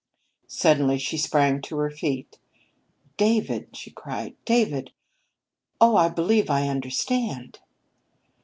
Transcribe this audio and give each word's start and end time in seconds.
Suddenly 0.47 0.97
she 0.97 1.15
sprang 1.15 1.61
to 1.61 1.77
her 1.77 1.91
feet. 1.91 2.39
"David!" 3.17 3.77
she 3.77 3.91
cried. 3.91 4.35
"David! 4.45 4.89
Oh, 5.79 5.95
I 5.95 6.09
_believe 6.09 6.49
I 6.49 6.67
understand! 6.69 7.59